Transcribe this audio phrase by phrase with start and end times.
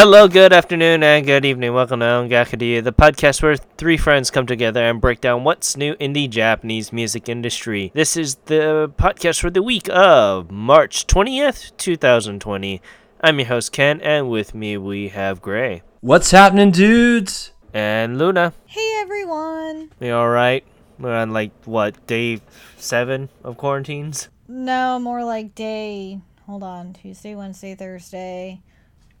[0.00, 1.74] Hello, good afternoon, and good evening.
[1.74, 5.96] Welcome to Ongakadia, the podcast where three friends come together and break down what's new
[5.98, 7.90] in the Japanese music industry.
[7.96, 12.80] This is the podcast for the week of March 20th, 2020.
[13.22, 17.50] I'm your host, Ken, and with me we have Gray What's happening, dudes?
[17.74, 18.52] and Luna.
[18.66, 19.90] Hey everyone!
[19.98, 20.62] You alright?
[21.00, 22.40] We're on like, what, day
[22.76, 24.28] seven of quarantines?
[24.46, 26.20] No, more like day.
[26.46, 26.92] Hold on.
[26.92, 28.62] Tuesday, Wednesday, Thursday.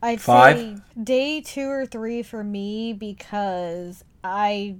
[0.02, 0.56] I'd Five?
[0.56, 4.76] say day two or three for me because I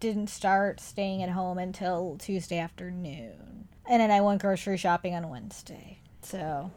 [0.00, 3.68] didn't start staying at home until Tuesday afternoon.
[3.88, 5.98] And then I went grocery shopping on Wednesday.
[6.22, 6.70] So.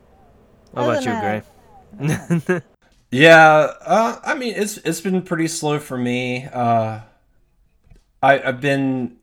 [0.76, 2.62] How about you, than Gray?
[3.12, 6.46] Yeah, uh, I mean it's it's been pretty slow for me.
[6.46, 7.02] Uh,
[8.22, 9.18] I I've been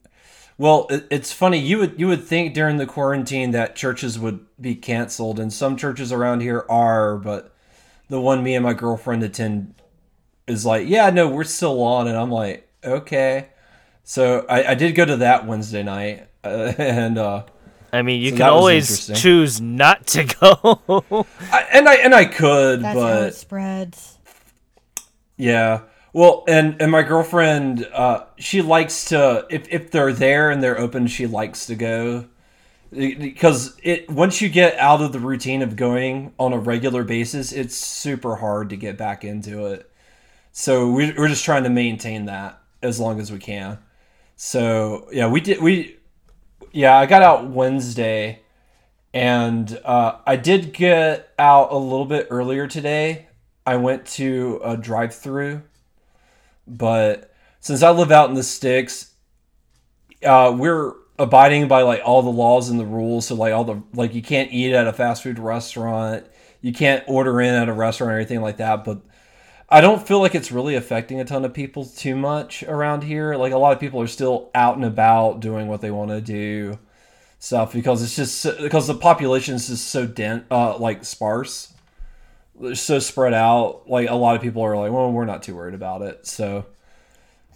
[0.59, 0.87] well.
[0.91, 4.77] It, it's funny you would you would think during the quarantine that churches would be
[4.77, 7.55] canceled, and some churches around here are, but
[8.11, 9.75] the one me and my girlfriend attend
[10.47, 13.49] is like, yeah, no, we're still on, and I'm like, okay.
[14.03, 17.45] So I, I did go to that Wednesday night, uh, and uh,
[17.93, 20.83] I mean, you So can always choose not to go.
[21.53, 24.19] I, and I and I could, That's how but it spreads.
[25.37, 25.83] Yeah.
[26.13, 30.79] Well, and and my girlfriend, uh, she likes to if if they're there and they're
[30.79, 32.27] open, she likes to go
[32.91, 37.53] because it once you get out of the routine of going on a regular basis,
[37.53, 39.91] it's super hard to get back into it.
[40.53, 43.79] So we, we're just trying to maintain that as long as we can.
[44.37, 45.99] So yeah, we did we
[46.73, 48.41] yeah I got out Wednesday,
[49.15, 53.29] and uh, I did get out a little bit earlier today.
[53.67, 55.63] I went to a drive-through,
[56.67, 59.13] but since I live out in the sticks,
[60.25, 63.27] uh, we're abiding by like all the laws and the rules.
[63.27, 66.27] So like all the like you can't eat at a fast food restaurant,
[66.63, 68.85] you can't order in at a restaurant or anything like that.
[68.85, 69.01] But
[69.69, 73.37] I don't feel like it's really affecting a ton of people too much around here.
[73.37, 76.21] Like a lot of people are still out and about doing what they want to
[76.21, 76.79] do
[77.39, 81.73] stuff because it's just because the population is just so dense, uh, like sparse,
[82.61, 83.89] They're so spread out.
[83.89, 86.27] Like a lot of people are like, well, we're not too worried about it.
[86.27, 86.67] So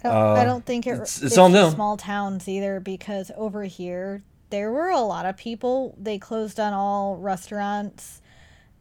[0.05, 1.73] I don't, I don't think it, Uh, it's- it's, them.
[1.73, 5.95] small towns either because over here there were a lot of people.
[6.01, 8.21] They closed on all restaurants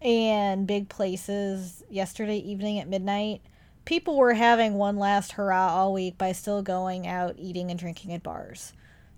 [0.02, 3.42] and big places yesterday evening at midnight.
[3.86, 8.14] People were having one last hurrah all week by still going out eating and drinking
[8.14, 8.74] at bars.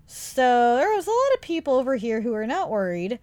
[0.06, 3.18] So there was a lot of people over here who were not worried.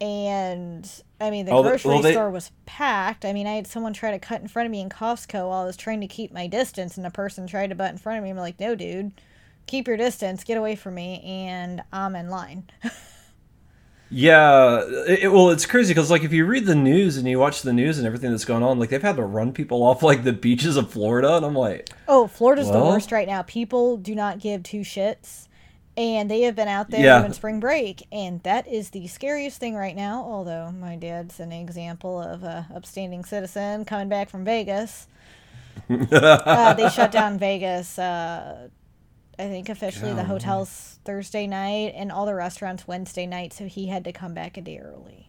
[0.00, 0.88] And
[1.20, 3.24] I mean, the Oh, grocery well, they- store was packed.
[3.24, 5.62] I mean, I had someone try to cut in front of me in Costco while
[5.62, 8.18] I was trying to keep my distance, and a person tried to butt in front
[8.18, 8.30] of me.
[8.30, 9.12] I'm like, no, dude,
[9.66, 12.70] keep your distance, get away from me, and I'm in line.
[14.10, 17.60] yeah, it, well, it's crazy because like if you read the news and you watch
[17.62, 20.24] the news and everything that's going on, like they've had to run people off like
[20.24, 23.42] the beaches of Florida, and I'm like, oh, Florida's the worst right now.
[23.42, 25.47] People do not give two shits,
[25.98, 27.18] and they have been out there Yeah.
[27.20, 30.22] doing spring break, and that is the scariest thing right now.
[30.22, 35.08] Although my dad's an example of a upstanding citizen coming back from Vegas.
[35.90, 37.98] uh, they shut down Vegas.
[37.98, 38.68] Uh,
[39.38, 43.86] I think officially the hotels Thursday night and all the restaurants Wednesday night, so he
[43.86, 45.27] had to come back a day early.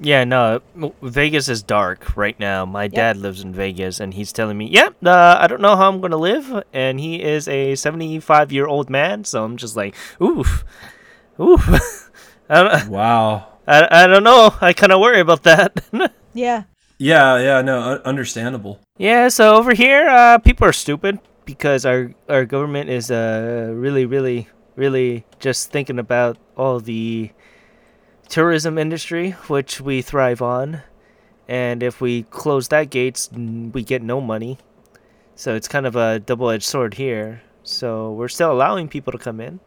[0.00, 0.60] Yeah, no,
[1.02, 2.64] Vegas is dark right now.
[2.64, 5.88] My dad lives in Vegas, and he's telling me, "Yep, uh, I don't know how
[5.88, 9.96] I'm gonna live." And he is a 75 year old man, so I'm just like,
[10.22, 10.64] "Oof,
[11.40, 11.66] oof."
[12.50, 13.48] I don't, wow.
[13.66, 14.54] I, I don't know.
[14.60, 15.82] I kind of worry about that.
[16.34, 16.64] Yeah,
[16.98, 18.78] Yeah, yeah, no, un- understandable.
[18.98, 24.06] yeah, so over here, uh, people are stupid because our our government is uh really,
[24.06, 27.30] really, really just thinking about all the
[28.28, 30.82] tourism industry, which we thrive on.
[31.48, 34.58] And if we close that gates, we get no money.
[35.34, 37.42] So it's kind of a double-edged sword here.
[37.62, 39.60] So we're still allowing people to come in,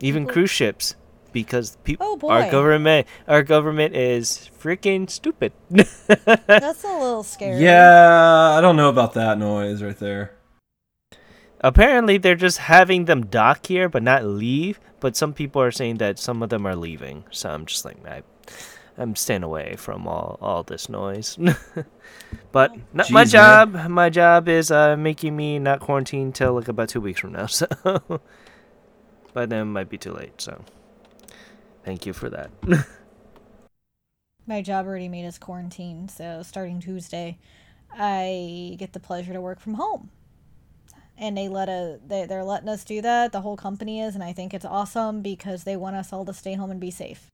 [0.00, 0.96] even People- cruise ships,
[1.32, 2.06] because people.
[2.22, 5.52] Oh, Our government, our government is freaking stupid.
[5.70, 7.62] that's a little scary.
[7.62, 10.32] Yeah, I don't know about that noise right there.
[11.62, 14.80] Apparently, they're just having them dock here, but not leave.
[15.00, 17.24] But some people are saying that some of them are leaving.
[17.30, 18.22] So I'm just like, I,
[18.98, 21.38] I'm staying away from all all this noise.
[22.52, 23.88] but not my Jeez, job.
[23.88, 27.46] My job is uh, making me not quarantine till like about two weeks from now.
[27.46, 27.66] So,
[29.32, 30.40] by then it might be too late.
[30.40, 30.62] So,
[31.84, 32.50] thank you for that.
[34.46, 37.38] My job already made us quarantine, so starting Tuesday,
[37.92, 40.10] I get the pleasure to work from home.
[41.22, 43.30] And they let a they, they're letting us do that.
[43.30, 46.34] The whole company is, and I think it's awesome because they want us all to
[46.34, 47.28] stay home and be safe.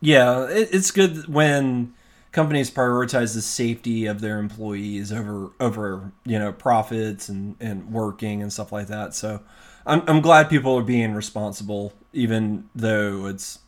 [0.00, 1.94] Yeah, it, it's good when
[2.30, 8.40] companies prioritize the safety of their employees over over you know profits and and working
[8.40, 9.12] and stuff like that.
[9.12, 9.42] So
[9.84, 13.58] I'm I'm glad people are being responsible, even though it's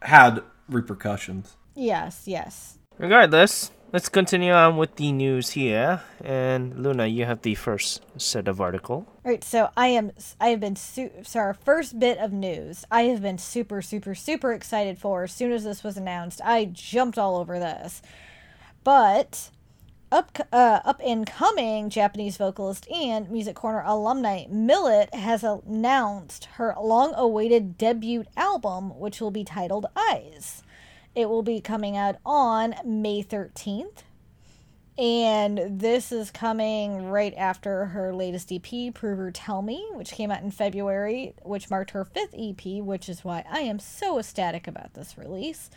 [0.00, 1.56] had repercussions.
[1.74, 2.78] Yes, yes.
[2.96, 6.02] Regardless, let's continue on with the news here.
[6.24, 9.06] And Luna, you have the first set of article.
[9.24, 10.10] All right, so I am
[10.40, 12.84] I have been su- so our first bit of news.
[12.90, 16.40] I have been super super super excited for as soon as this was announced.
[16.44, 18.02] I jumped all over this.
[18.82, 19.50] But
[20.10, 26.74] up uh, up and coming Japanese vocalist and Music Corner alumni milet has announced her
[26.80, 30.64] long-awaited debut album which will be titled Eyes.
[31.14, 34.02] It will be coming out on May 13th.
[34.96, 40.42] And this is coming right after her latest EP, Prover Tell Me, which came out
[40.42, 44.94] in February, which marked her fifth EP, which is why I am so ecstatic about
[44.94, 45.68] this release.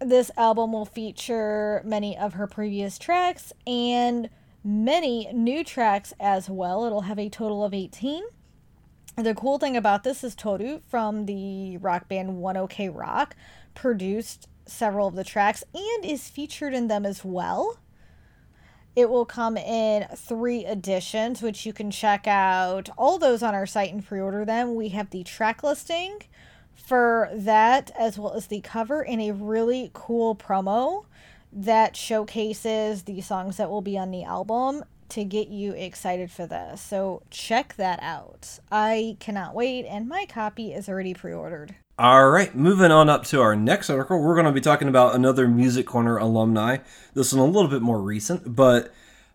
[0.00, 4.28] This album will feature many of her previous tracks and
[4.62, 6.84] many new tracks as well.
[6.84, 8.22] It'll have a total of 18.
[9.16, 13.34] The cool thing about this is Toru from the rock band ONE OK ROCK
[13.76, 17.78] produced several of the tracks and is featured in them as well.
[18.96, 23.66] It will come in three editions, which you can check out all those on our
[23.66, 24.74] site and pre order them.
[24.74, 26.22] We have the track listing
[26.74, 31.04] for that, as well as the cover and a really cool promo
[31.52, 36.46] that showcases the songs that will be on the album to get you excited for
[36.46, 36.80] this.
[36.80, 38.58] So check that out.
[38.72, 41.76] I cannot wait, and my copy is already pre ordered.
[41.98, 45.14] All right, moving on up to our next article, we're going to be talking about
[45.14, 46.76] another Music Corner alumni.
[47.14, 48.92] This one a little bit more recent, but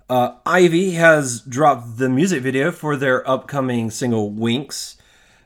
[0.07, 4.97] uh, Ivy has dropped the music video for their upcoming single Winks.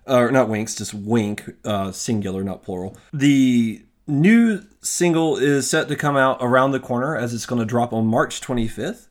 [0.06, 2.98] Or uh, not Winks, just Wink, uh, singular, not plural.
[3.14, 7.66] The new single is set to come out around the corner as it's going to
[7.66, 9.08] drop on March 25th.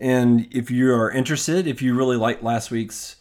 [0.00, 3.16] And if you are interested, if you really like last week's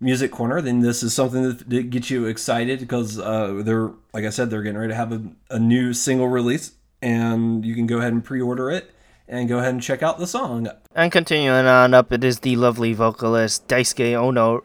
[0.00, 4.30] music corner, then this is something that gets you excited because uh, they're, like I
[4.30, 7.98] said, they're getting ready to have a, a new single release, and you can go
[7.98, 8.90] ahead and pre-order it
[9.26, 10.68] and go ahead and check out the song.
[10.94, 14.62] And continuing on up, it is the lovely vocalist Daisuke Ono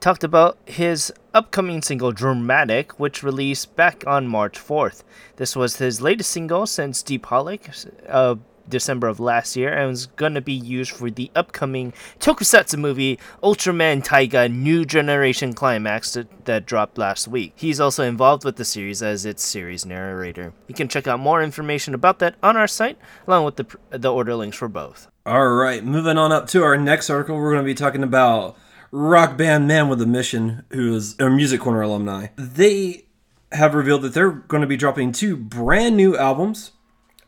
[0.00, 5.04] talked about his upcoming single Dramatic, which released back on March 4th.
[5.36, 8.36] This was his latest single since Deep Holic, uh,
[8.70, 13.18] December of last year and was going to be used for the upcoming tokusatsu movie
[13.42, 17.52] Ultraman Taiga New Generation Climax that, that dropped last week.
[17.56, 20.52] He's also involved with the series as its series narrator.
[20.68, 24.12] You can check out more information about that on our site along with the, the
[24.12, 25.08] order links for both.
[25.26, 28.56] All right, moving on up to our next article, we're going to be talking about
[28.90, 32.28] rock band Man with a Mission, who is a Music Corner alumni.
[32.36, 33.04] They
[33.52, 36.72] have revealed that they're going to be dropping two brand new albums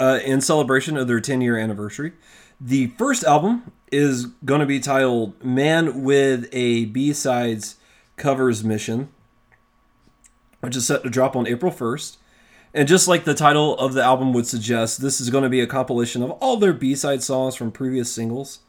[0.03, 2.13] uh, in celebration of their 10 year anniversary.
[2.61, 7.77] The first album is going to be titled Man with a B Sides
[8.17, 9.11] Covers Mission,
[10.61, 12.17] which is set to drop on April 1st.
[12.75, 15.61] And just like the title of the album would suggest, this is going to be
[15.61, 18.61] a compilation of all their B side songs from previous singles.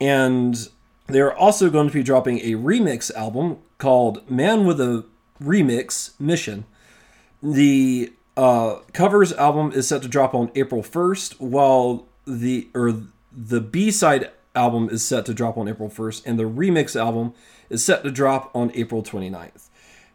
[0.00, 0.68] And
[1.06, 5.04] they're also going to be dropping a remix album called Man with a
[5.40, 6.64] Remix Mission.
[7.40, 13.02] The uh, covers album is set to drop on April 1st, while the or
[13.32, 17.34] the B side album is set to drop on April 1st, and the remix album
[17.68, 19.68] is set to drop on April 29th.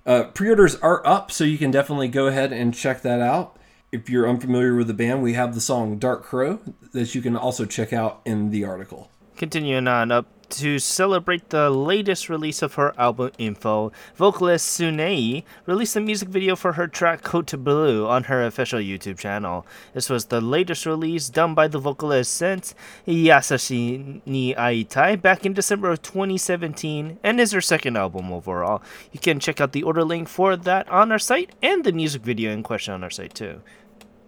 [0.06, 3.58] Uh, pre-orders are up, so you can definitely go ahead and check that out.
[3.92, 6.62] If you're unfamiliar with the band, we have the song Dark Crow
[6.94, 9.12] that you can also check out in the article.
[9.44, 15.98] Continuing on up to celebrate the latest release of her album Info, vocalist Tsunei released
[15.98, 19.68] a music video for her track Code to Blue on her official YouTube channel.
[19.94, 22.74] This was the latest release done by the vocalist since
[23.06, 28.82] Yasashi ni Aitai back in December of 2017 and is her second album overall.
[29.12, 32.22] You can check out the order link for that on our site and the music
[32.22, 33.60] video in question on our site too.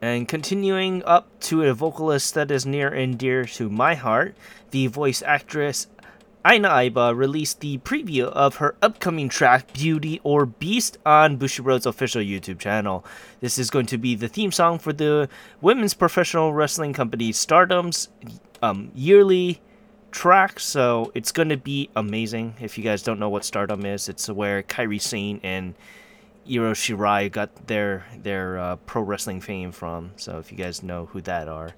[0.01, 4.35] And continuing up to a vocalist that is near and dear to my heart,
[4.71, 5.87] the voice actress
[6.47, 12.21] Aina Aiba released the preview of her upcoming track Beauty or Beast on Bushiroad's official
[12.21, 13.03] YouTube channel.
[13.39, 15.27] This is going to be the theme song for the
[15.59, 18.09] women's professional wrestling company Stardom's
[18.61, 19.59] um, yearly
[20.11, 22.53] track, so it's going to be amazing.
[22.59, 25.73] If you guys don't know what Stardom is, it's where Kairi Sane and
[26.47, 30.11] Io Shirai got their their uh, pro wrestling fame from.
[30.15, 31.73] So if you guys know who that are,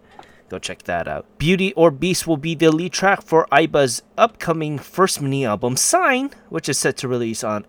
[0.49, 1.25] Go check that out.
[1.37, 6.31] Beauty or Beast will be the lead track for Aiba's upcoming first mini album, Sign,
[6.49, 7.65] which is set to release on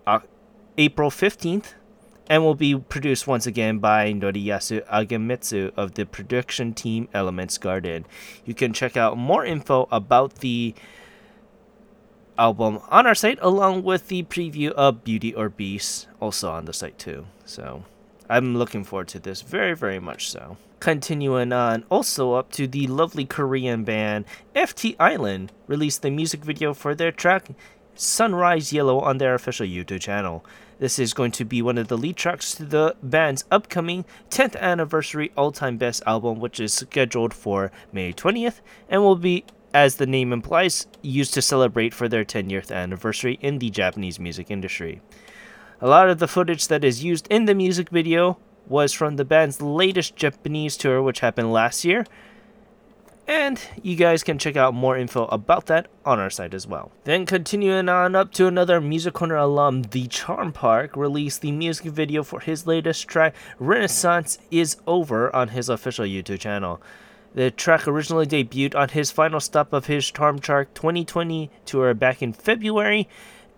[0.77, 1.73] April 15th.
[2.29, 8.05] and will be produced once again by Noriyasu Agemitsu of the production team Elements Garden.
[8.45, 10.75] You can check out more info about the
[12.39, 16.73] album on our site, along with the preview of Beauty or Beast, also on the
[16.73, 17.27] site too.
[17.45, 17.83] So
[18.29, 20.57] I'm looking forward to this very, very much so.
[20.79, 26.73] Continuing on, also up to the lovely Korean band FT Island released the music video
[26.73, 27.49] for their track
[27.95, 30.45] Sunrise Yellow on their official YouTube channel.
[30.79, 34.57] This is going to be one of the lead tracks to the band's upcoming 10th
[34.57, 39.95] anniversary all time best album, which is scheduled for May 20th and will be, as
[39.95, 45.01] the name implies, used to celebrate for their 10th anniversary in the Japanese music industry.
[45.81, 49.25] A lot of the footage that is used in the music video was from the
[49.25, 52.05] band's latest Japanese tour, which happened last year,
[53.29, 56.91] and you guys can check out more info about that on our site as well.
[57.03, 61.85] Then continuing on up to another Music Corner alum, The Charm Park released the music
[61.85, 66.81] video for his latest track, Renaissance is Over, on his official YouTube channel.
[67.35, 72.21] The track originally debuted on his final stop of his Charm Park 2020 tour back
[72.21, 73.07] in February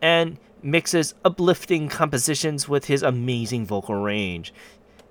[0.02, 4.54] and mixes uplifting compositions with his amazing vocal range.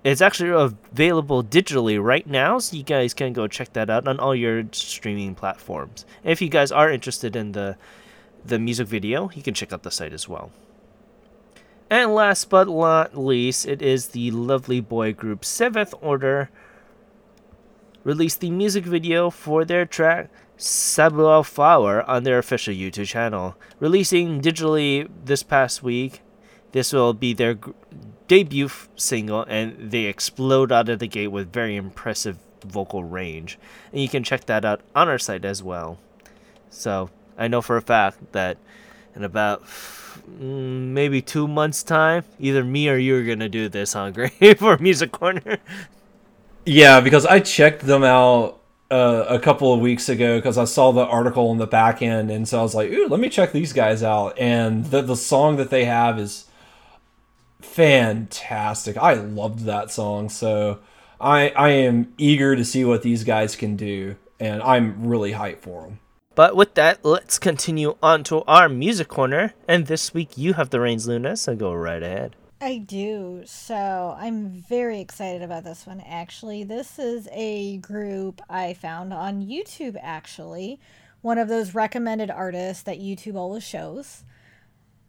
[0.03, 4.19] It's actually available digitally right now, so you guys can go check that out on
[4.19, 6.07] all your streaming platforms.
[6.25, 7.77] And if you guys are interested in the
[8.43, 10.51] the music video, you can check out the site as well.
[11.91, 16.49] And last but not least, it is the lovely boy group Seventh Order
[18.05, 23.57] released the music video for their track Sabuao Flower on their official YouTube channel.
[23.79, 26.21] Releasing digitally this past week,
[26.73, 27.59] this will be their
[28.29, 33.59] debut f- single, and they explode out of the gate with very impressive vocal range.
[33.91, 35.99] And you can check that out on our site as well.
[36.69, 38.59] So I know for a fact that
[39.17, 39.63] in about
[40.39, 44.77] maybe two months' time, either me or you are gonna do this on Grave for
[44.79, 45.59] Music Corner.
[46.65, 50.93] Yeah, because I checked them out uh, a couple of weeks ago because I saw
[50.93, 53.53] the article on the back end, and so I was like, "Ooh, let me check
[53.53, 56.47] these guys out." And the the song that they have is
[57.61, 58.97] fantastic.
[58.97, 60.81] I loved that song, so
[61.21, 65.61] I I am eager to see what these guys can do, and I'm really hyped
[65.61, 66.01] for them.
[66.35, 69.53] But with that, let's continue on to our music corner.
[69.69, 72.35] And this week you have the reins, Luna, so go right ahead.
[72.63, 73.43] I do.
[73.47, 76.63] So I'm very excited about this one, actually.
[76.63, 80.79] This is a group I found on YouTube, actually.
[81.23, 84.25] One of those recommended artists that YouTube always shows.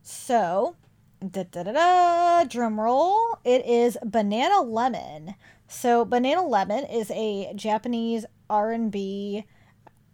[0.02, 0.78] So
[1.20, 5.36] da da da da drum roll it is banana lemon
[5.68, 9.46] so banana lemon is a japanese r&b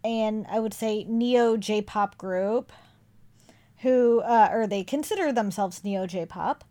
[0.04, 2.72] and i would say neo j-pop group
[3.78, 6.62] who uh, or they consider themselves neo j-pop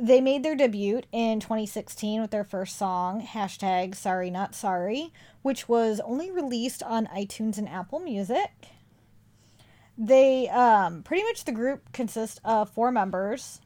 [0.00, 5.12] they made their debut in 2016 with their first song hashtag sorry not sorry
[5.42, 8.68] which was only released on itunes and apple music
[9.96, 13.60] they um, pretty much the group consists of four members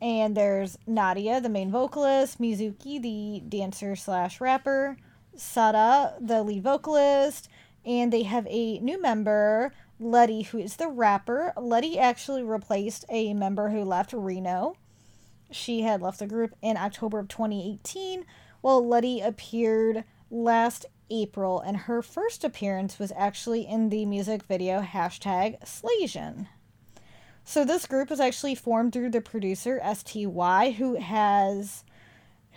[0.00, 4.96] and there's Nadia, the main vocalist, Mizuki, the dancer slash rapper,
[5.36, 7.48] Sada, the lead vocalist,
[7.84, 11.52] and they have a new member, Letty, who is the rapper.
[11.56, 14.76] Letty actually replaced a member who left, Reno.
[15.50, 18.24] She had left the group in October of 2018,
[18.60, 24.82] while Letty appeared last April, and her first appearance was actually in the music video
[24.82, 26.48] hashtag Slasian.
[27.44, 31.84] So this group was actually formed through the producer STY, who has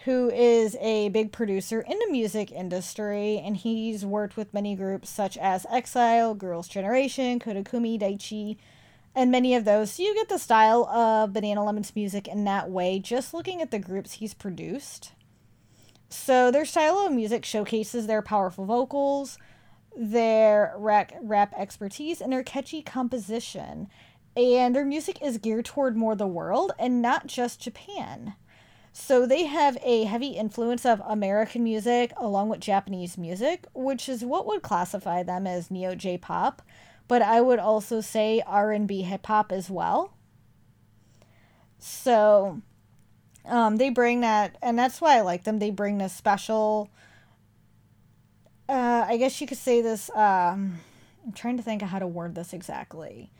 [0.05, 5.10] who is a big producer in the music industry, and he's worked with many groups
[5.10, 8.58] such as Exile, Girls' Generation, Koda Kumi, Daichi,
[9.16, 9.92] and many of those.
[9.92, 13.72] So you get the style of Banana Lemon's music in that way, just looking at
[13.72, 15.12] the groups he's produced.
[16.10, 19.38] So their style of music showcases their powerful vocals,
[19.96, 23.88] their rap, rap expertise, and their catchy composition
[24.36, 28.36] and their music is geared toward more the world and not just Japan.
[28.94, 34.25] So they have a heavy influence of American music along with Japanese music, which is
[34.25, 36.62] what would classify them as neo J-pop,
[37.10, 40.13] but I would also say R&B hip hop as well.
[41.80, 42.62] So
[43.46, 45.58] um, they bring that, and that's why I like them.
[45.58, 46.89] They bring this special.
[48.70, 50.12] Uh, I guess you could say this.
[50.12, 50.80] Um,
[51.25, 53.32] I'm trying to think of how to word this exactly.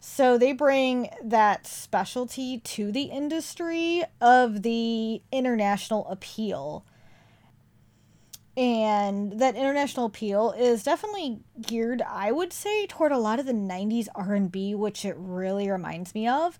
[0.00, 6.86] So they bring that specialty to the industry of the international appeal.
[8.60, 13.54] And that international appeal is definitely geared, I would say, toward a lot of the
[13.54, 16.58] 90s R&B, which it really reminds me of.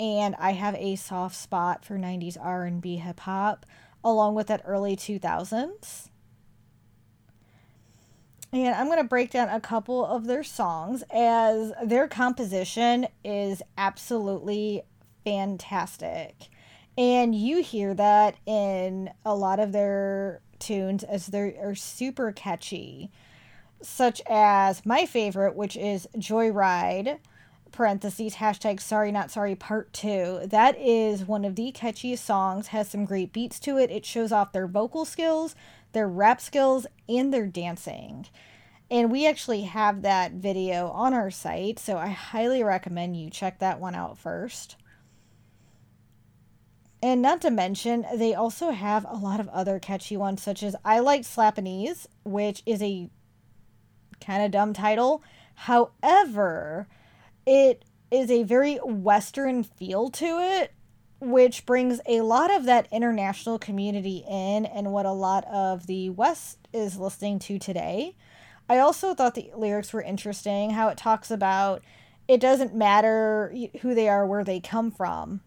[0.00, 3.66] and I have a soft spot for 90s R&B hip hop
[4.04, 6.10] along with that early 2000s.
[8.52, 13.62] And I'm going to break down a couple of their songs as their composition is
[13.76, 14.82] absolutely
[15.24, 16.48] fantastic.
[16.96, 23.10] And you hear that in a lot of their tunes as they are super catchy,
[23.82, 27.18] such as my favorite, which is Joyride,
[27.70, 30.40] parentheses, hashtag sorry not sorry part two.
[30.44, 33.90] That is one of the catchiest songs, has some great beats to it.
[33.90, 35.54] It shows off their vocal skills,
[35.92, 38.26] their rap skills, and their dancing.
[38.90, 43.58] And we actually have that video on our site, so I highly recommend you check
[43.58, 44.76] that one out first.
[47.00, 50.74] And not to mention, they also have a lot of other catchy ones, such as
[50.84, 53.08] I Like Slapanese, which is a
[54.20, 55.22] kind of dumb title.
[55.54, 56.88] However,
[57.46, 60.72] it is a very Western feel to it,
[61.20, 66.10] which brings a lot of that international community in and what a lot of the
[66.10, 68.16] West is listening to today.
[68.68, 71.82] I also thought the lyrics were interesting, how it talks about
[72.26, 75.40] it doesn't matter who they are, where they come from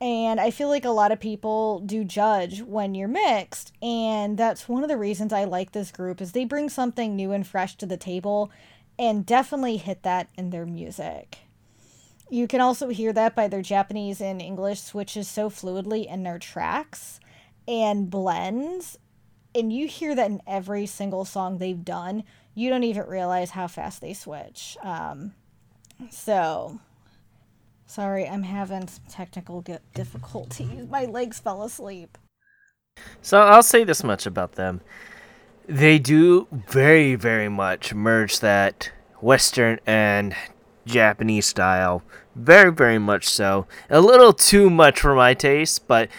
[0.00, 4.68] and I feel like a lot of people do judge when you're mixed, and that's
[4.68, 7.76] one of the reasons I like this group is they bring something new and fresh
[7.76, 8.50] to the table
[8.98, 11.38] and definitely hit that in their music.
[12.30, 16.38] You can also hear that by their Japanese and English switches so fluidly in their
[16.38, 17.20] tracks
[17.66, 18.98] and blends.
[19.54, 22.24] And you hear that in every single song they've done.
[22.54, 24.76] You don't even realize how fast they switch.
[24.82, 25.32] Um,
[26.10, 26.80] so
[27.88, 29.64] Sorry, I'm having some technical
[29.94, 30.86] difficulties.
[30.90, 32.18] My legs fell asleep.
[33.22, 34.82] So I'll say this much about them.
[35.66, 40.36] They do very, very much merge that Western and
[40.84, 42.02] Japanese style.
[42.36, 43.66] Very, very much so.
[43.88, 46.10] A little too much for my taste, but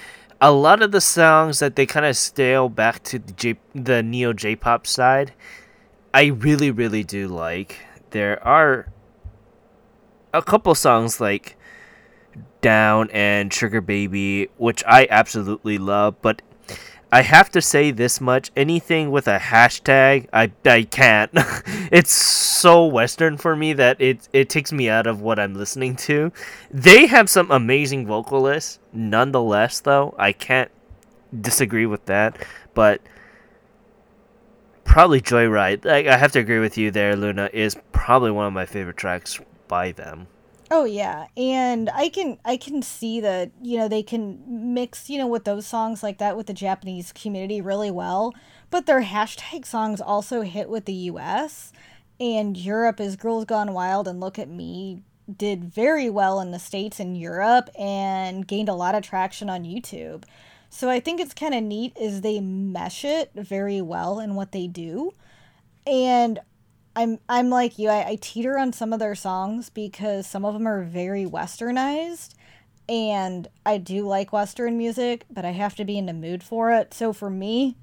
[0.42, 4.02] a lot of the songs that they kind of stale back to the, J- the
[4.02, 5.34] neo J-pop side,
[6.16, 7.78] I really, really do like.
[8.10, 8.88] There are
[10.34, 11.56] a couple songs like
[12.62, 16.42] down and Sugar Baby, which I absolutely love, but
[17.12, 21.32] I have to say this much: anything with a hashtag, I I can't.
[21.92, 25.96] it's so Western for me that it it takes me out of what I'm listening
[26.08, 26.32] to.
[26.70, 29.80] They have some amazing vocalists, nonetheless.
[29.80, 30.70] Though I can't
[31.42, 32.38] disagree with that,
[32.76, 33.02] but
[34.84, 35.86] probably Joyride.
[35.86, 37.50] Like I have to agree with you there, Luna.
[37.54, 40.28] Is probably one of my favorite tracks by them.
[40.72, 45.18] Oh yeah, and I can I can see that you know they can mix you
[45.18, 48.36] know with those songs like that with the Japanese community really well,
[48.70, 51.74] but their hashtag songs also hit with the U.S.
[52.20, 55.02] and Europe is Girls Gone Wild and Look at Me
[55.38, 59.64] did very well in the states and Europe and gained a lot of traction on
[59.64, 60.24] YouTube.
[60.70, 64.52] So I think it's kind of neat is they mesh it very well in what
[64.52, 65.14] they do.
[65.88, 66.40] And
[67.00, 67.88] I'm I'm like you.
[67.88, 72.34] I, I teeter on some of their songs because some of them are very westernized,
[72.90, 76.74] and I do like western music, but I have to be in the mood for
[76.74, 76.94] it.
[76.94, 77.78] So for me,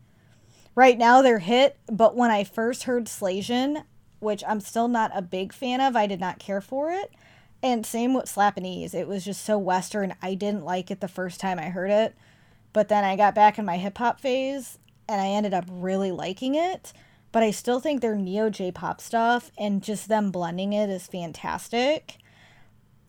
[0.75, 1.79] right now they're hit.
[1.91, 3.85] But when I first heard Slasian,
[4.19, 7.11] which I'm still not a big fan of, I did not care for it.
[7.63, 8.93] And same with Slapanese.
[8.93, 10.15] It was just so western.
[10.21, 12.15] I didn't like it the first time I heard it,
[12.75, 16.13] but then I got back in my hip hop phase, and I ended up really
[16.13, 16.93] liking it
[17.33, 21.07] but I still think their neo J pop stuff and just them blending it is
[21.07, 22.19] fantastic.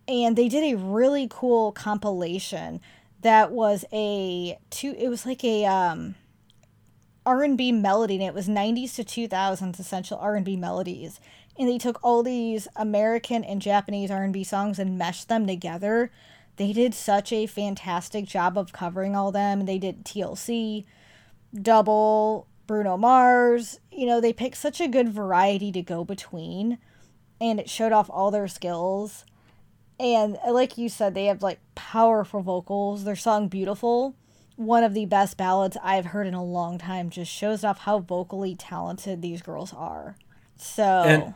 [0.07, 2.81] And they did a really cool compilation
[3.21, 6.15] that was a two it was like a um
[7.25, 11.19] R&B melody and it was 90s to 2000s essential R&B melodies
[11.59, 16.11] and they took all these American and Japanese R&B songs and meshed them together.
[16.57, 19.65] They did such a fantastic job of covering all them.
[19.65, 20.85] They did TLC,
[21.59, 23.79] Double, Bruno Mars.
[23.91, 26.77] You know, they picked such a good variety to go between,
[27.41, 29.25] and it showed off all their skills.
[29.99, 33.03] And uh, like you said, they have like powerful vocals.
[33.03, 34.15] Their song Beautiful,
[34.55, 37.99] one of the best ballads I've heard in a long time, just shows off how
[37.99, 40.15] vocally talented these girls are.
[40.57, 41.33] So, and,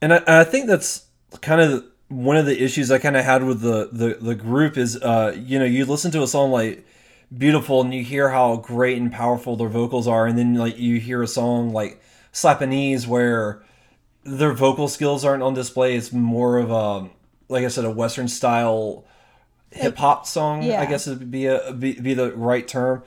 [0.00, 1.06] and I, I think that's
[1.40, 4.76] kind of one of the issues I kind of had with the, the, the group
[4.76, 6.84] is, uh, you know, you listen to a song like
[7.36, 10.98] beautiful and you hear how great and powerful their vocals are and then like you
[10.98, 13.62] hear a song like Slapanese where
[14.24, 17.08] their vocal skills aren't on display it's more of a
[17.48, 19.04] like I said a western style
[19.70, 20.80] hip hop song yeah.
[20.80, 23.04] I guess would be a be, be the right term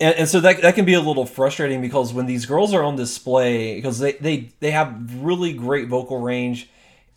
[0.00, 2.82] and, and so that, that can be a little frustrating because when these girls are
[2.82, 6.68] on display because they, they they have really great vocal range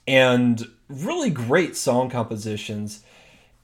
[0.08, 3.04] and really great song compositions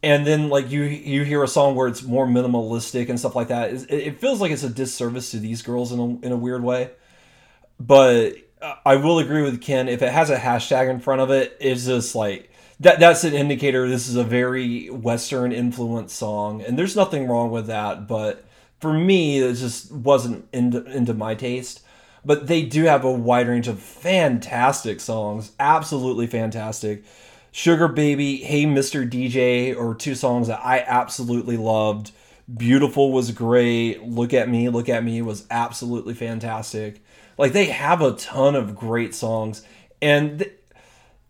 [0.04, 3.48] and then like you you hear a song where it's more minimalistic and stuff like
[3.48, 3.72] that.
[3.72, 6.64] It, it feels like it's a disservice to these girls in a, in a weird
[6.64, 6.92] way.
[7.80, 8.36] But
[8.86, 9.88] i will agree with ken.
[9.88, 13.34] If it has a hashtag in front of it it's just like that that's an
[13.34, 16.62] indicator this is a very western influenced song.
[16.62, 18.08] And there's nothing wrong with that.
[18.08, 18.46] But
[18.80, 21.82] for me it just wasn't into, into my taste.
[22.26, 25.52] But they do have a wide range of fantastic songs.
[25.60, 27.04] Absolutely fantastic
[27.54, 32.12] sugar baby hey mr dj or two songs that i absolutely loved
[32.58, 37.02] beautiful was great look at me look at me was absolutely fantastic
[37.38, 39.62] like they have a ton of great songs
[40.02, 40.52] and th-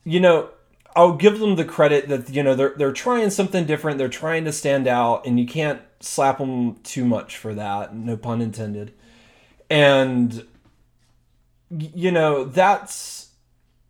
[0.04, 0.50] you know
[0.96, 3.98] I'll give them the credit that you know they're they're trying something different.
[3.98, 7.96] They're trying to stand out, and you can't slap them too much for that.
[7.96, 8.94] No pun intended.
[9.70, 10.46] And
[11.70, 13.23] you know that's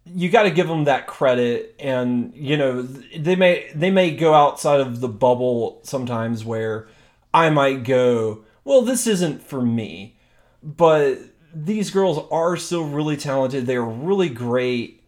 [0.06, 1.76] you got to give them that credit.
[1.80, 6.88] And you know they may they may go outside of the bubble sometimes where
[7.34, 10.18] I might go, well, this isn't for me,
[10.62, 11.18] but
[11.54, 13.66] these girls are still really talented.
[13.66, 15.04] They are really great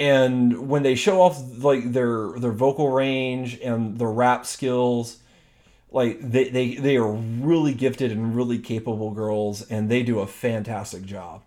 [0.00, 5.18] and when they show off like their their vocal range and their rap skills
[5.92, 10.26] like they, they they are really gifted and really capable girls and they do a
[10.26, 11.42] fantastic job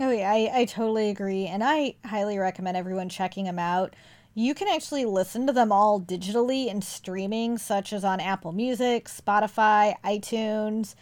[0.00, 3.94] oh yeah I, I totally agree and i highly recommend everyone checking them out
[4.36, 9.08] you can actually listen to them all digitally and streaming such as on apple music
[9.08, 10.94] spotify itunes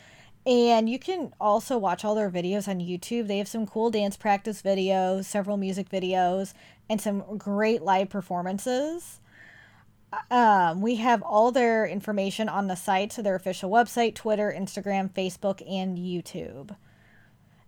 [0.45, 3.29] and you can also watch all their videos on YouTube.
[3.29, 6.53] They have some cool dance practice videos, several music videos,
[6.89, 9.21] and some great live performances.
[10.31, 15.11] Um, we have all their information on the site, so their official website, Twitter, Instagram,
[15.11, 16.77] Facebook, and YouTube.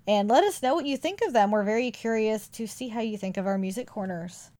[0.07, 1.51] And let us know what you think of them.
[1.51, 4.51] We're very curious to see how you think of our music corners.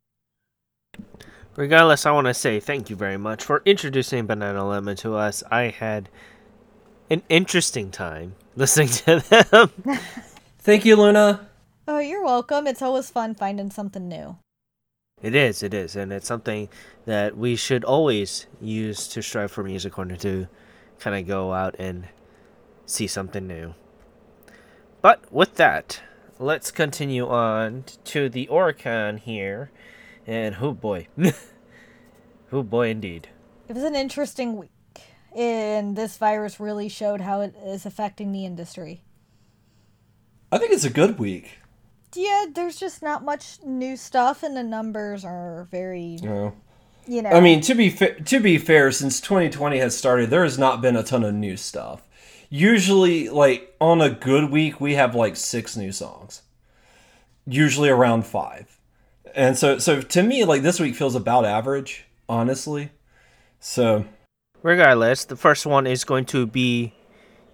[1.57, 5.43] Regardless, I want to say thank you very much for introducing Banana Lemon to us.
[5.51, 6.09] I had
[7.11, 9.71] an interesting time listening to them.
[10.59, 11.49] Thank you, Luna.
[11.87, 12.67] Oh, you're welcome.
[12.67, 14.39] It's always fun finding something new.
[15.23, 16.69] It is, it is, and it's something
[17.05, 20.49] that we should always use to strive for Music Corner to
[20.99, 22.09] kind of go out and
[22.87, 23.75] see something new.
[25.05, 26.01] But with that,
[26.39, 29.71] let's continue on to the Oricon here,
[30.27, 31.09] and oh boy,
[32.53, 33.29] oh boy, indeed.
[33.69, 34.71] It was an interesting week
[35.35, 39.03] and this virus really showed how it is affecting the industry.
[40.53, 41.59] I think it's a good week.
[42.15, 46.19] Yeah, there's just not much new stuff, and the numbers are very.
[46.23, 46.55] No.
[47.07, 47.31] You know.
[47.31, 50.81] I mean, to be fa- to be fair, since 2020 has started, there has not
[50.81, 52.03] been a ton of new stuff.
[52.51, 56.43] Usually, like on a good week, we have like six new songs.
[57.47, 58.79] Usually around five,
[59.35, 62.91] and so so to me, like this week feels about average, honestly.
[63.61, 64.07] So
[64.63, 66.95] regardless, the first one is going to be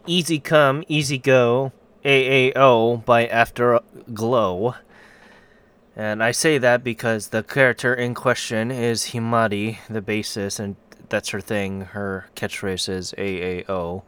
[0.07, 1.73] Easy Come, Easy Go,
[2.05, 4.77] AAO by Afterglow.
[5.97, 10.77] And I say that because the character in question is Himari, the bassist, and
[11.09, 11.83] that's her thing.
[11.83, 14.03] Her catchphrase is AAO.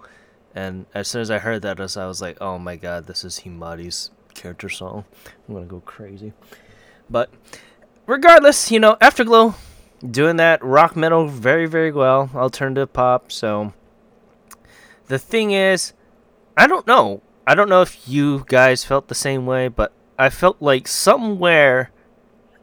[0.54, 3.40] And as soon as I heard that, I was like, oh my god, this is
[3.40, 5.04] Himari's character song.
[5.48, 6.32] I'm gonna go crazy.
[7.08, 7.30] But
[8.06, 9.54] regardless, you know, Afterglow
[10.10, 13.72] doing that rock metal very very well alternative pop so
[15.06, 15.92] the thing is
[16.56, 20.28] i don't know i don't know if you guys felt the same way but i
[20.28, 21.90] felt like somewhere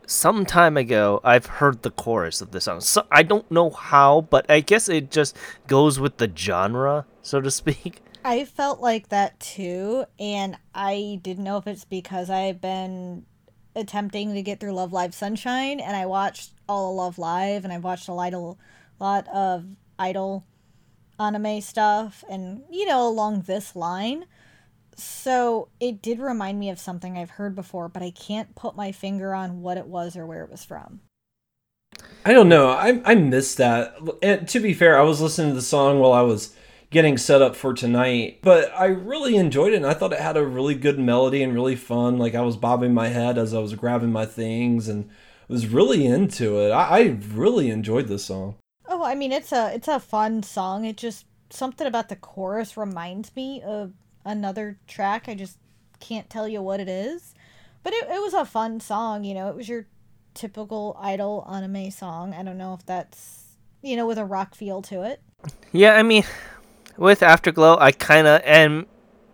[0.05, 4.19] some time ago i've heard the chorus of the song so i don't know how
[4.19, 9.09] but i guess it just goes with the genre so to speak i felt like
[9.09, 13.25] that too and i didn't know if it's because i've been
[13.75, 17.73] attempting to get through Love Live Sunshine, and I watched all of Love Live, and
[17.73, 18.33] I've watched a lot,
[19.33, 19.65] of
[19.97, 20.45] idol
[21.19, 24.25] anime stuff, and you know along this line.
[24.95, 28.91] So it did remind me of something I've heard before, but I can't put my
[28.91, 31.01] finger on what it was or where it was from.
[32.25, 32.69] I don't know.
[32.69, 33.95] I I missed that.
[34.21, 36.55] And to be fair, I was listening to the song while I was
[36.89, 38.39] getting set up for tonight.
[38.41, 41.53] But I really enjoyed it and I thought it had a really good melody and
[41.53, 42.17] really fun.
[42.17, 45.09] Like I was bobbing my head as I was grabbing my things and
[45.47, 46.71] was really into it.
[46.71, 48.55] I, I really enjoyed this song.
[48.87, 50.85] Oh, I mean it's a it's a fun song.
[50.85, 53.93] It just something about the chorus reminds me of
[54.25, 55.27] another track.
[55.27, 55.57] I just
[55.99, 57.33] can't tell you what it is.
[57.81, 59.87] But it, it was a fun song, you know, it was your
[60.33, 62.33] typical idol anime song.
[62.33, 63.45] I don't know if that's
[63.81, 65.21] you know, with a rock feel to it.
[65.71, 66.23] Yeah, I mean
[66.99, 68.85] with Afterglow, I kind of am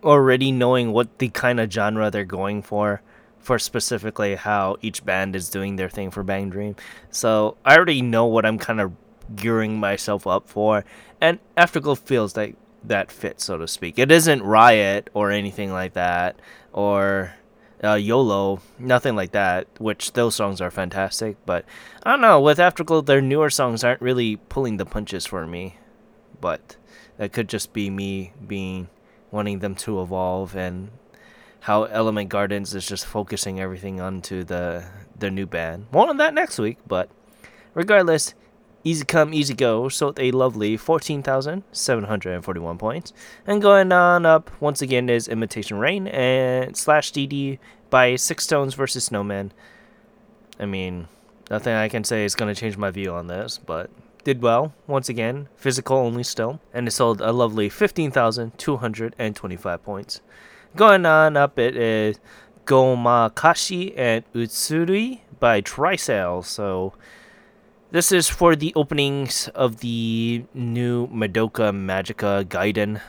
[0.03, 3.01] already knowing what the kind of genre they're going for
[3.39, 6.75] for specifically how each band is doing their thing for Bang Dream.
[7.09, 8.93] So I already know what I'm kind of
[9.35, 10.85] gearing myself up for,
[11.19, 13.97] and Afterglow feels like that fit, so to speak.
[13.97, 16.39] It isn't Riot or anything like that,
[16.71, 17.33] or
[17.83, 21.37] uh, YOLO, nothing like that, which those songs are fantastic.
[21.47, 21.65] But
[22.03, 25.77] I don't know, with Afterglow, their newer songs aren't really pulling the punches for me.
[26.39, 26.77] But
[27.17, 28.89] that could just be me being
[29.31, 30.89] wanting them to evolve and
[31.61, 34.85] how Element Gardens is just focusing everything onto the
[35.17, 35.87] their new band.
[35.91, 37.09] More on that next week, but
[37.73, 38.33] regardless,
[38.83, 43.13] Easy Come, Easy Go sold a lovely 14,741 points.
[43.47, 47.57] And going on up once again is Imitation Rain and Slash DD
[47.89, 49.51] by SixTONES versus Snowman.
[50.59, 51.07] I mean,
[51.49, 53.89] nothing I can say is going to change my view on this, but
[54.25, 60.19] did well once again, physical only still, and it sold a lovely 15,225 points.
[60.75, 62.19] Going on up, it is
[62.65, 66.43] Gomakashi and Utsuri by TrySail.
[66.43, 66.93] So
[67.91, 72.99] this is for the openings of the new Madoka Magica Gaiden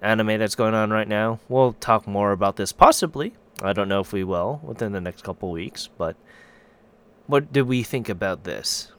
[0.00, 1.38] anime that's going on right now.
[1.48, 3.34] We'll talk more about this possibly.
[3.62, 6.16] I don't know if we will within the next couple weeks, but
[7.26, 8.90] what did we think about this?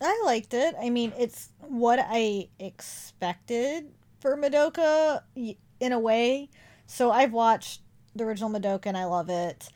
[0.00, 0.74] I liked it.
[0.80, 6.50] I mean, it's what I expected for Madoka in a way.
[6.86, 7.82] So I've watched
[8.14, 9.68] the original Madoka and I love it.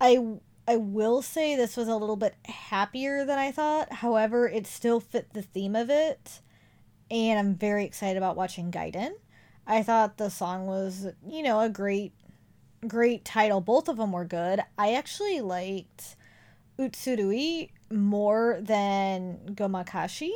[0.00, 0.36] I
[0.68, 3.92] I will say this was a little bit happier than I thought.
[3.92, 6.40] However, it still fit the theme of it.
[7.10, 9.12] And I'm very excited about watching Gaiden.
[9.66, 12.12] I thought the song was, you know, a great
[12.86, 13.60] great title.
[13.60, 14.60] Both of them were good.
[14.78, 16.16] I actually liked
[16.78, 20.32] Utsurui more than Gomakashi.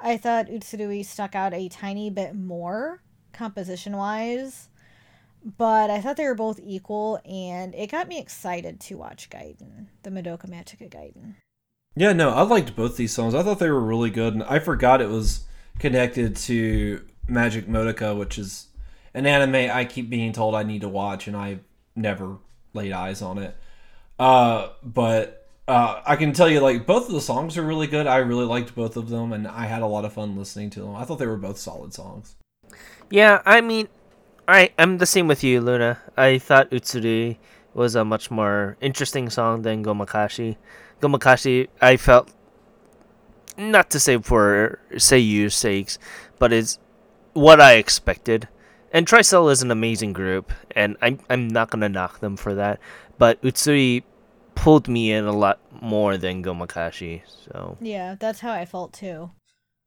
[0.00, 3.02] I thought Utsurui stuck out a tiny bit more
[3.32, 4.68] composition wise
[5.56, 9.86] but I thought they were both equal, and it got me excited to watch Gaiden,
[10.02, 11.34] the Madoka Magica Gaiden.
[11.94, 13.34] Yeah, no, I liked both these songs.
[13.34, 15.44] I thought they were really good, and I forgot it was
[15.78, 18.68] connected to Magic Modica, which is
[19.14, 21.60] an anime I keep being told I need to watch, and I
[21.94, 22.38] never
[22.74, 23.56] laid eyes on it.
[24.18, 25.37] Uh, but
[25.68, 28.06] uh, I can tell you, like, both of the songs are really good.
[28.06, 30.80] I really liked both of them, and I had a lot of fun listening to
[30.80, 30.96] them.
[30.96, 32.36] I thought they were both solid songs.
[33.10, 33.88] Yeah, I mean,
[34.48, 35.98] I I'm the same with you, Luna.
[36.16, 37.36] I thought Utsuri
[37.74, 40.56] was a much more interesting song than Gomakashi.
[41.00, 42.30] Gomakashi, I felt
[43.58, 45.98] not to say for Seiyu's sakes,
[46.38, 46.78] but it's
[47.34, 48.48] what I expected.
[48.90, 52.80] And TrySail is an amazing group, and I'm I'm not gonna knock them for that.
[53.18, 54.02] But Utsuri
[54.62, 57.22] pulled me in a lot more than Gomakashi.
[57.26, 59.30] So yeah, that's how I felt too.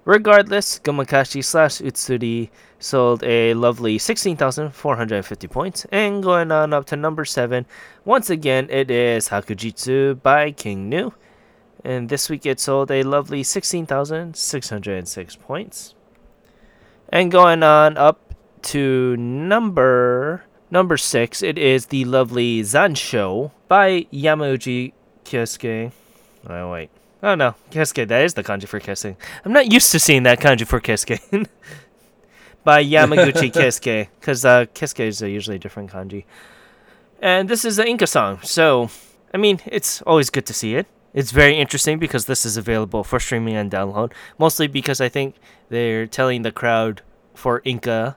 [0.04, 5.86] Regardless, Gomakashi slash Utsuri sold a lovely 16,450 points.
[5.92, 7.68] And going on up to number 7,
[8.04, 11.12] once again, it is Hakujitsu by King Gnu.
[11.84, 15.94] And this week it sold a lovely 16,606 points.
[17.10, 24.94] And going on up to number number 6, it is the lovely Zansho by Yamauchi
[25.26, 25.92] Kyosuke.
[26.50, 26.90] Oh, wait.
[27.24, 29.16] Oh no, Keisuke, that is the kanji for kissing.
[29.46, 31.20] I'm not used to seeing that kanji for Keisuke.
[32.64, 36.26] By Yamaguchi Keisuke, because uh, is usually a different kanji.
[37.22, 38.90] And this is the enka song, so,
[39.34, 40.88] I mean, it's always good to see it.
[41.14, 45.36] It's very interesting because this is available for streaming and download, mostly because I think
[45.70, 47.02] they're telling the crowd
[47.36, 48.16] for enka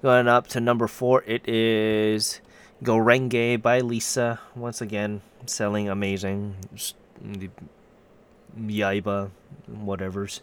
[0.00, 2.40] Going up to number 4, it is
[2.82, 4.40] Gurenge by Lisa.
[4.56, 6.56] Once again, selling amazing.
[8.58, 9.30] Yaiba,
[9.66, 10.40] whatever's.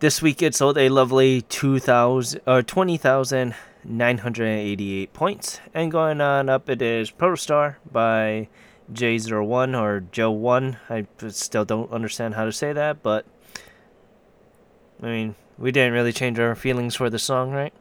[0.00, 5.60] This week it sold a lovely 2,000 or uh, 20,988 points.
[5.74, 8.48] And going on up, it is Protostar by
[8.92, 10.76] J01 or Joe1.
[10.88, 13.26] I still don't understand how to say that, but
[15.02, 17.74] I mean, we didn't really change our feelings for the song, right?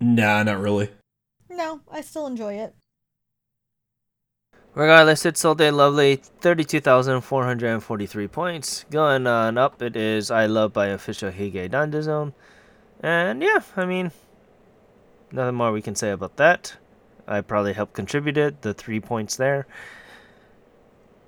[0.00, 0.90] Nah, not really.
[1.50, 2.74] No, I still enjoy it.
[4.74, 8.84] Regardless, it sold a lovely 32,443 points.
[8.90, 12.32] Going on up, it is I Love by official Hige Dandism.
[13.00, 14.12] And yeah, I mean,
[15.32, 16.76] nothing more we can say about that.
[17.26, 19.66] I probably helped contribute it, the three points there.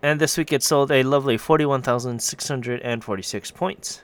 [0.02, 4.02] And this week it sold a lovely 41,646 points.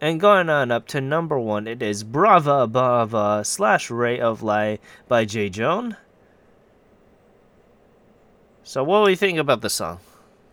[0.00, 4.80] And going on up to number one, it is Brava Brava slash Ray of Light
[5.08, 5.96] by J-JUN.
[8.62, 10.00] So, what do you think about the song?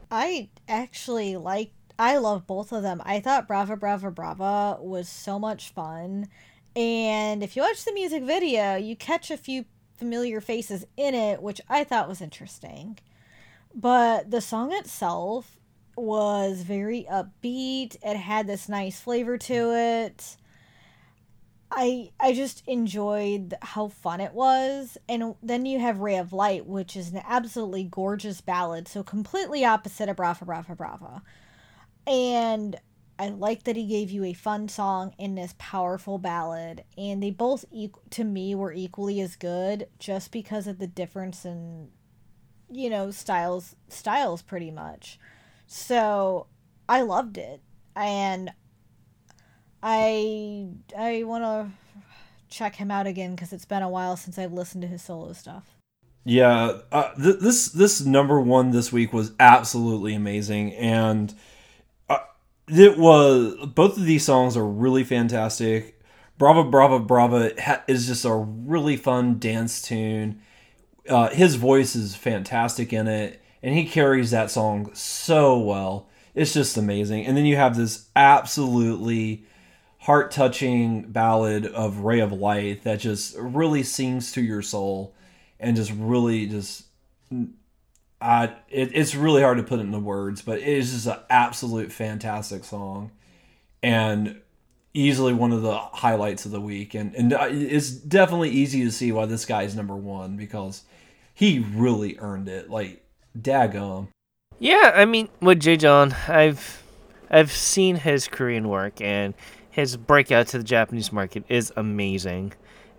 [0.10, 1.72] I actually like.
[2.00, 3.02] I love both of them.
[3.04, 6.28] I thought Brava Brava Brava was so much fun.
[6.76, 9.66] And if you watch the music video, you catch a few
[9.96, 13.00] familiar faces in it, which I thought was interesting.
[13.74, 15.58] But the song itself
[15.96, 17.98] was very upbeat.
[18.04, 20.38] It had this nice flavor to it.
[21.70, 24.98] I I just enjoyed how fun it was.
[25.10, 29.66] And then you have Ray of Light, which is an absolutely gorgeous ballad, so completely
[29.66, 31.22] opposite of Brava Brava Brava.
[32.06, 32.78] And
[33.20, 37.32] I like that he gave you a fun song in this powerful ballad, and they
[37.32, 37.66] both
[38.12, 41.90] to me were equally as good, just because of the difference in,
[42.72, 45.20] you know, styles styles pretty much.
[45.66, 46.48] So
[46.88, 47.62] I loved it,
[47.96, 48.54] and
[49.82, 51.70] I I want to
[52.50, 55.34] check him out again because it's been a while since I've listened to his solo
[55.34, 55.64] stuff.
[56.24, 61.34] Yeah, uh, th- this this number one this week was absolutely amazing, and
[62.10, 62.20] uh,
[62.68, 66.02] it was both of these songs are really fantastic.
[66.38, 70.42] Brava Brava Brava ha- is just a really fun dance tune.
[71.08, 76.10] Uh, his voice is fantastic in it, and he carries that song so well.
[76.36, 77.26] It's just amazing.
[77.26, 79.46] And then you have this absolutely
[80.08, 85.14] heart touching ballad of Ray of Light that just really sings to your soul
[85.60, 86.86] and just really just.
[88.22, 91.20] I, it, it's really hard to put it into words, but it is just an
[91.30, 93.12] absolute fantastic song,
[93.84, 94.40] and
[94.94, 96.96] easily one of the highlights of the week.
[96.96, 100.84] And and uh, it's definitely easy to see why this guy is number one because
[101.34, 102.70] he really earned it.
[102.70, 103.04] Like
[103.38, 104.08] daggum.
[104.58, 106.82] Yeah, I mean with Jay John, I've
[107.30, 109.34] I've seen his Korean work and
[109.78, 112.52] his breakout to the Japanese market is amazing.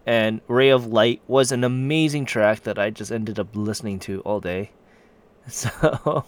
[0.07, 4.21] And Ray of Light was an amazing track that I just ended up listening to
[4.21, 4.71] all day.
[5.49, 6.27] So,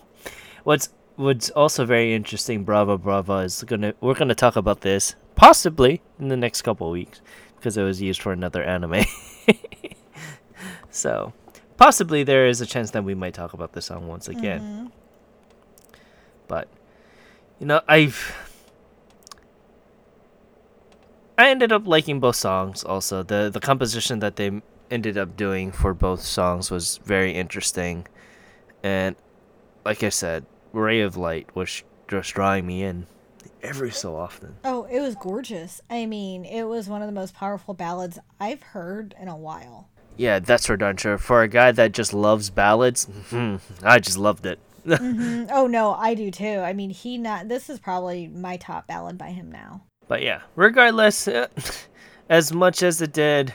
[0.64, 6.00] what's what's also very interesting, Brava Brava, is gonna we're gonna talk about this possibly
[6.18, 7.20] in the next couple weeks
[7.56, 9.04] because it was used for another anime.
[10.90, 11.34] so,
[11.76, 14.60] possibly there is a chance that we might talk about this song once again.
[14.62, 14.86] Mm-hmm.
[16.48, 16.66] But
[17.58, 18.49] you know, I've
[21.40, 22.84] I ended up liking both songs.
[22.84, 28.06] Also, the the composition that they ended up doing for both songs was very interesting,
[28.82, 29.16] and
[29.84, 33.06] like I said, Ray of Light was just drawing me in
[33.62, 34.56] every so often.
[34.64, 35.80] Oh, it was gorgeous.
[35.88, 39.88] I mean, it was one of the most powerful ballads I've heard in a while.
[40.18, 41.16] Yeah, that's for darn sure.
[41.16, 43.08] For a guy that just loves ballads,
[43.82, 44.58] I just loved it.
[44.86, 45.46] mm-hmm.
[45.50, 46.58] Oh no, I do too.
[46.58, 47.48] I mean, he not.
[47.48, 49.84] This is probably my top ballad by him now.
[50.10, 51.28] But yeah, regardless,
[52.28, 53.54] as much as it did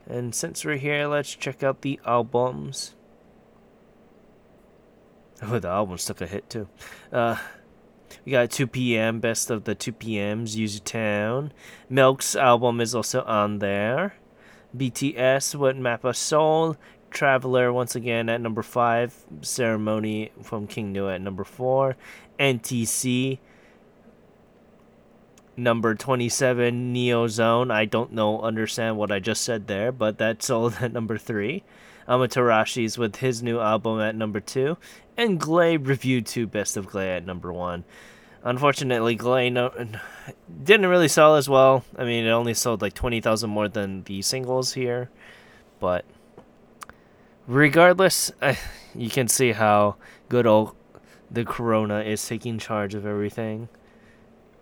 [0.07, 2.93] And since we're here, let's check out the albums.
[5.41, 6.67] Oh, the albums took a hit too.
[7.11, 7.37] Uh,
[8.23, 9.19] we got 2 p.m.
[9.19, 11.51] Best of the 2 p.m.s, Use Town.
[11.89, 14.13] Milk's album is also on there.
[14.75, 16.77] BTS with Mappa Soul.
[17.09, 19.13] Traveler once again at number five.
[19.41, 21.97] Ceremony from King Gnu at number four.
[22.39, 23.39] NTC
[25.57, 27.71] number 27 Neo Zone.
[27.71, 31.63] I don't know understand what I just said there, but that sold at number 3.
[32.07, 34.75] Amaterashi's with his new album at number 2
[35.15, 37.83] and Glay reviewed 2 Best of Glay at number 1.
[38.43, 39.71] Unfortunately, Glay no,
[40.63, 41.83] didn't really sell as well.
[41.97, 45.09] I mean, it only sold like 20,000 more than the singles here,
[45.79, 46.05] but
[47.47, 48.57] regardless, I,
[48.95, 49.97] you can see how
[50.29, 50.75] good old
[51.29, 53.69] the corona is taking charge of everything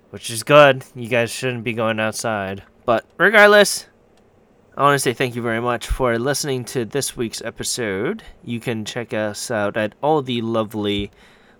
[0.09, 0.83] which is good.
[0.95, 2.63] You guys shouldn't be going outside.
[2.85, 3.87] But regardless,
[4.75, 8.23] I want to say thank you very much for listening to this week's episode.
[8.43, 11.11] You can check us out at all the lovely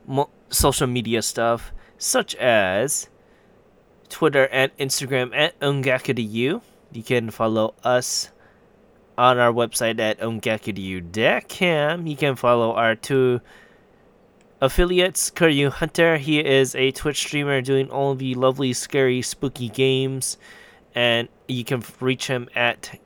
[0.07, 3.09] mo- social media stuff, such as
[4.09, 6.61] Twitter and Instagram at ongakudyu.
[6.91, 8.31] You can follow us
[9.17, 12.07] on our website at ongakudyu.com.
[12.07, 13.41] You can follow our two
[14.61, 16.17] affiliates, Kyoryu Hunter.
[16.17, 20.37] He is a Twitch streamer doing all the lovely, scary, spooky games.
[20.95, 22.97] And you can reach him at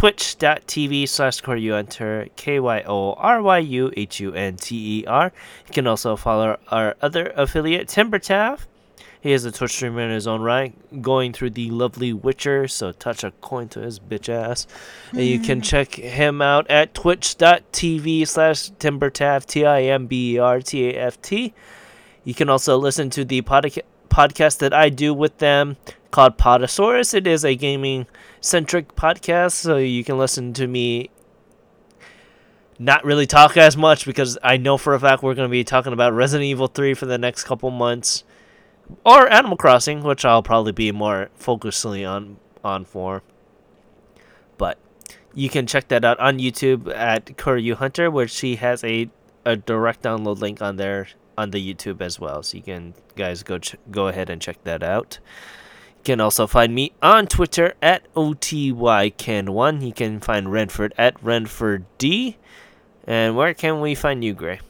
[0.00, 5.32] twitch.tv slash Hunter, K-Y-O-R-Y-U-H-U-N-T-E-R.
[5.66, 8.60] You can also follow our other affiliate, Timbertaft.
[9.20, 12.92] He is a Twitch streamer in his own right, going through the lovely Witcher, so
[12.92, 14.66] touch a coin to his bitch ass.
[15.10, 15.64] And you can mm.
[15.64, 20.94] check him out at twitch.tv slash timbertaft, T I M B E R T A
[20.94, 21.52] F T.
[22.24, 25.76] You can also listen to the podca- podcast that I do with them
[26.10, 27.12] called Podosaurus.
[27.12, 28.06] It is a gaming
[28.40, 31.10] centric podcast, so you can listen to me
[32.78, 35.64] not really talk as much because I know for a fact we're going to be
[35.64, 38.24] talking about Resident Evil 3 for the next couple months
[39.04, 43.22] or Animal Crossing, which I'll probably be more focusedly on on for.
[44.56, 44.78] But
[45.34, 49.10] you can check that out on YouTube at Kyoryu Hunter, where she has a
[49.44, 52.42] a direct download link on there on the YouTube as well.
[52.42, 55.18] So you can guys go ch- go ahead and check that out.
[56.00, 59.86] You can also find me on Twitter at OTYCan1.
[59.86, 62.36] You can find Renford at RenfordD.
[63.06, 64.60] And where can we find you, Gray?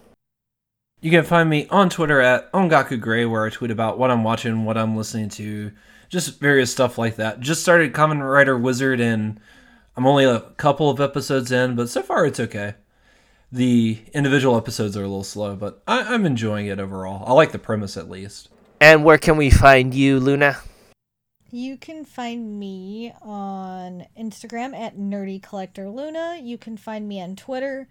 [1.00, 4.24] You can find me on Twitter at Ongaku Gray, where I tweet about what I'm
[4.24, 5.70] watching, what I'm listening to,
[6.08, 7.38] just various stuff like that.
[7.38, 9.38] Just started Kamen Rider Wizard, and
[9.96, 12.74] I'm only a couple of episodes in, but so far it's okay.
[13.52, 17.22] The individual episodes are a little slow, but I- I'm enjoying it overall.
[17.24, 18.48] I like the premise at least.
[18.80, 20.58] And where can we find you, Luna?
[21.52, 26.38] You can find me on Instagram at Nerdy Collector Luna.
[26.40, 27.88] You can find me on Twitter,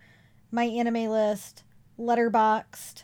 [0.49, 1.63] my anime list,
[1.99, 3.03] Letterboxd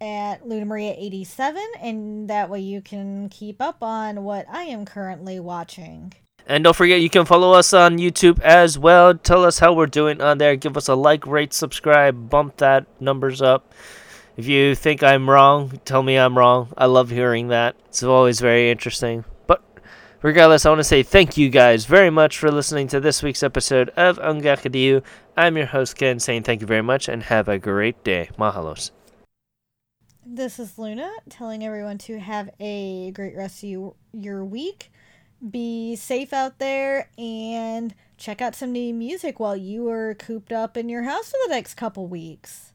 [0.00, 4.84] at Luna Maria 87, and that way you can keep up on what I am
[4.84, 6.12] currently watching.
[6.48, 9.14] And don't forget, you can follow us on YouTube as well.
[9.14, 10.56] Tell us how we're doing on there.
[10.56, 13.72] Give us a like, rate, subscribe, bump that numbers up.
[14.36, 16.72] If you think I'm wrong, tell me I'm wrong.
[16.76, 17.76] I love hearing that.
[17.86, 19.24] It's always very interesting.
[20.26, 23.44] Regardless, I want to say thank you guys very much for listening to this week's
[23.44, 25.04] episode of Ungakadiu.
[25.36, 28.30] I'm your host, Ken, saying thank you very much and have a great day.
[28.36, 28.90] Mahalos.
[30.26, 34.90] This is Luna telling everyone to have a great rest of you, your week.
[35.48, 40.76] Be safe out there and check out some new music while you are cooped up
[40.76, 42.72] in your house for the next couple weeks.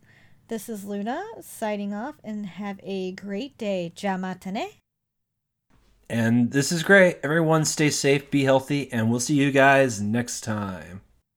[0.47, 3.91] This is Luna signing off and have a great day.
[3.93, 4.80] Jamatane.
[6.11, 7.19] And this is great.
[7.23, 10.99] Everyone stay safe, be healthy, and we'll see you guys next time.